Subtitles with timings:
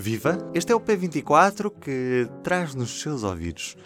[0.00, 0.38] Viva!
[0.54, 3.76] Este é o P24 que traz nos seus ouvidos.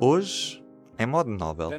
[0.00, 0.64] Hoje,
[0.96, 1.70] em modo Nobel.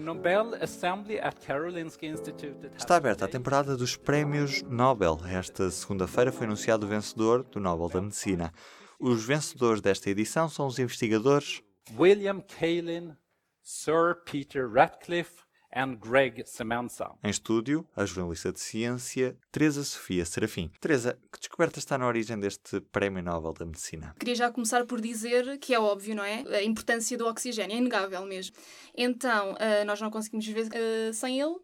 [2.76, 5.18] Está aberta a temporada dos Prémios Nobel.
[5.30, 8.52] Esta segunda-feira foi anunciado o vencedor do Nobel da Medicina.
[9.00, 11.64] Os vencedores desta edição são os investigadores
[11.98, 13.16] William Kaelin,
[13.64, 15.47] Sir Peter Ratcliffe
[15.78, 17.12] and Greg Semenza.
[17.24, 20.72] Em estúdio, a jornalista de ciência Teresa Sofia Serafim.
[20.82, 24.16] Teresa, que descoberta está na origem deste Prémio Nobel da Medicina?
[24.20, 26.44] Queria já começar por dizer que é óbvio, não é?
[26.56, 28.56] A importância do oxigênio, é inegável mesmo.
[28.96, 31.56] Então, uh, nós não conseguimos viver uh, sem ele,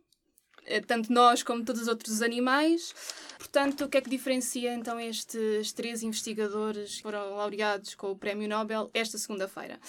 [0.65, 2.93] eh, tanto nós como todos os outros animais.
[3.37, 8.15] Portanto, o que é que diferencia então estes três investigadores que foram laureados com o
[8.15, 9.79] Prémio Nobel esta segunda-feira?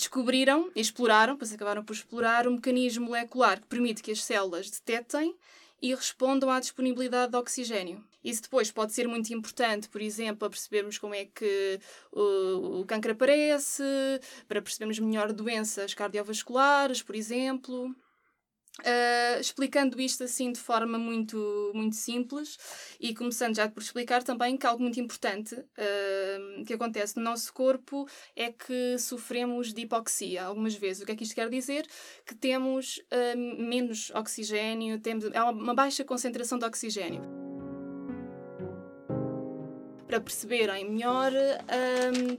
[0.00, 4.70] Descobriram e exploraram, pois acabaram por explorar, um mecanismo molecular que permite que as células
[4.70, 5.36] detectem
[5.80, 8.04] e respondam à disponibilidade de oxigênio.
[8.22, 11.80] Isso depois pode ser muito importante, por exemplo, para percebermos como é que
[12.12, 13.82] o, o câncer aparece,
[14.46, 17.94] para percebermos melhor doenças cardiovasculares, por exemplo.
[18.80, 22.56] Uh, explicando isto assim de forma muito, muito simples
[22.98, 27.52] e começando já por explicar também que algo muito importante uh, que acontece no nosso
[27.52, 31.02] corpo é que sofremos de hipoxia algumas vezes.
[31.02, 31.86] O que é que isto quer dizer?
[32.24, 37.22] Que temos uh, menos oxigênio, temos é uma baixa concentração de oxigênio.
[40.06, 41.30] Para perceberem melhor,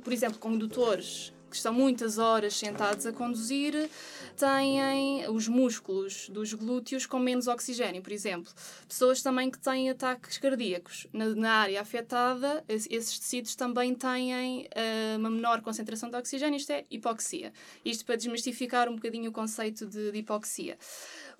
[0.03, 3.89] por exemplo, condutores que estão muitas horas sentados a conduzir,
[4.35, 8.51] têm os músculos dos glúteos com menos oxigênio, por exemplo.
[8.87, 11.05] Pessoas também que têm ataques cardíacos.
[11.13, 16.71] Na, na área afetada, esses tecidos também têm uh, uma menor concentração de oxigênio, isto
[16.71, 17.53] é hipoxia.
[17.83, 20.77] Isto para desmistificar um bocadinho o conceito de, de hipoxia.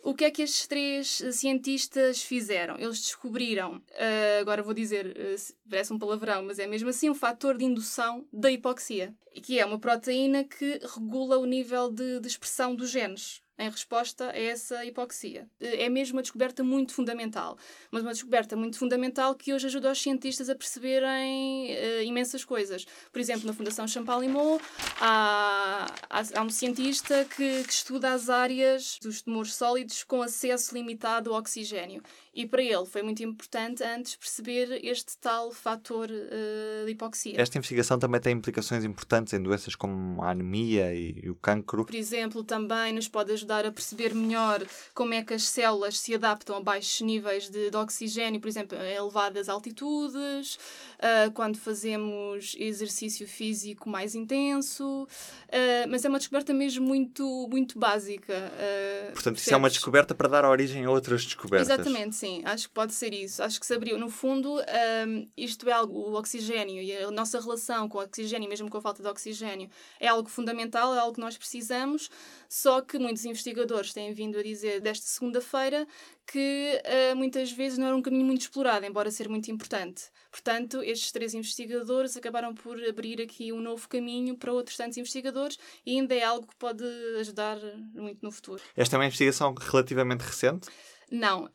[0.03, 2.75] O que é que estes três cientistas fizeram?
[2.77, 7.15] Eles descobriram, uh, agora vou dizer, uh, parece um palavrão, mas é mesmo assim, um
[7.15, 10.00] fator de indução da hipoxia, que é uma proteína
[10.43, 15.47] que regula o nível de, de expressão dos genes em resposta a essa hipoxia.
[15.59, 17.57] É mesmo uma descoberta muito fundamental,
[17.91, 22.85] mas uma descoberta muito fundamental que hoje ajuda os cientistas a perceberem uh, imensas coisas.
[23.11, 24.59] Por exemplo, na Fundação Champalimau
[24.99, 30.73] há, há, há, um cientista que, que estuda as áreas dos tumores sólidos com acesso
[30.73, 32.01] limitado ao oxigênio.
[32.33, 37.33] E para ele foi muito importante antes perceber este tal fator uh, de hipoxia.
[37.35, 41.83] Esta investigação também tem implicações importantes em doenças como a anemia e, e o cancro.
[41.83, 46.15] Por exemplo, também nos pode ajudar a perceber melhor como é que as células se
[46.15, 52.55] adaptam a baixos níveis de, de oxigênio, por exemplo, a elevadas altitudes, uh, quando fazemos
[52.57, 55.03] exercício físico mais intenso.
[55.03, 58.53] Uh, mas é uma descoberta mesmo muito, muito básica.
[59.13, 61.67] Portanto, isso é uma descoberta para dar origem a outras descobertas.
[61.67, 63.41] Exatamente sim, acho que pode ser isso.
[63.41, 63.97] Acho que se abriu.
[63.97, 68.47] No fundo, um, isto é algo, o oxigênio e a nossa relação com o oxigênio,
[68.47, 72.09] mesmo com a falta de oxigênio, é algo fundamental, é algo que nós precisamos.
[72.47, 75.87] Só que muitos investigadores têm vindo a dizer desta segunda-feira
[76.31, 80.03] que uh, muitas vezes não era um caminho muito explorado, embora ser muito importante.
[80.29, 85.57] Portanto, estes três investigadores acabaram por abrir aqui um novo caminho para outros tantos investigadores
[85.85, 86.85] e ainda é algo que pode
[87.19, 87.57] ajudar
[87.93, 88.61] muito no futuro.
[88.77, 90.69] Esta é uma investigação relativamente recente?
[91.11, 91.49] Não, uh,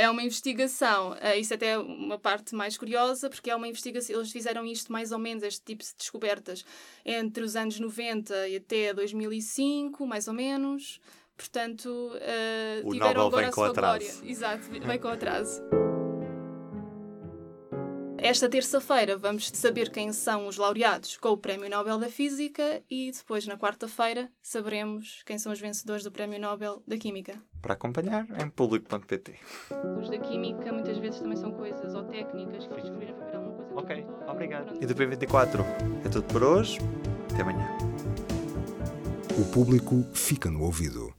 [0.00, 1.12] é uma investigação.
[1.12, 4.16] Uh, isso até é uma parte mais curiosa, porque é uma investigação.
[4.16, 6.64] Eles fizeram isto mais ou menos, este tipo de descobertas,
[7.04, 11.00] entre os anos 90 e até 2005, mais ou menos.
[11.36, 13.98] Portanto, uh, o tiveram Nobel agora vem a com sua atraso.
[13.98, 14.30] glória.
[14.30, 15.62] Exato, vem com atraso.
[18.26, 23.12] Esta terça-feira vamos saber quem são os laureados com o Prémio Nobel da Física e
[23.12, 27.40] depois, na quarta-feira, saberemos quem são os vencedores do Prémio Nobel da Química.
[27.62, 29.36] Para acompanhar em público.pt.
[30.00, 33.80] Os da Química muitas vezes também são coisas ou técnicas que descobriram para alguma coisa.
[33.80, 34.76] Ok, obrigado.
[34.82, 35.64] E do P24
[36.04, 36.78] é tudo por hoje.
[37.32, 37.78] Até amanhã.
[39.38, 41.14] O público fica no ouvido.